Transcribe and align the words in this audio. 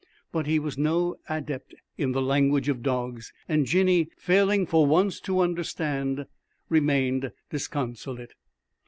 But 0.31 0.47
he 0.47 0.57
was 0.57 0.79
no 0.79 1.17
adept 1.29 1.75
in 1.95 2.11
the 2.11 2.23
language 2.23 2.67
of 2.69 2.81
dogs, 2.81 3.31
and 3.47 3.67
Jinny, 3.67 4.09
failing 4.17 4.65
for 4.65 4.87
once 4.87 5.19
to 5.19 5.41
understand, 5.41 6.25
remained 6.69 7.31
disconsolate. 7.51 8.33